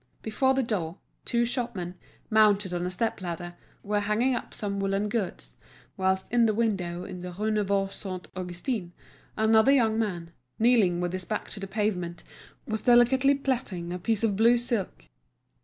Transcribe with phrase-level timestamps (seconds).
[0.23, 1.93] Before the door, two shopmen,
[2.31, 3.53] mounted on a step ladder,
[3.83, 5.57] were hanging up some woollen goods,
[5.95, 8.93] whilst in a window in the Rue Neuve Saint Augustin
[9.37, 12.23] another young man, kneeling with his back to the pavement,
[12.65, 15.05] was delicately plaiting a piece of blue silk.